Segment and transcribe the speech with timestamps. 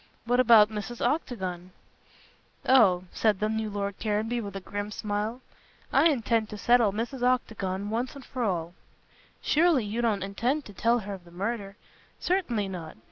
[0.25, 0.99] "What about Mrs.
[0.99, 1.69] Octagon?"
[2.67, 5.41] "Oh," said the new Lord Caranby with a grim smile,
[5.93, 7.21] "I intend to settle Mrs.
[7.21, 8.73] Octagon once and for all."
[9.43, 11.75] "Surely you don't intend to tell her of the murder."
[12.19, 12.97] "Certainly not.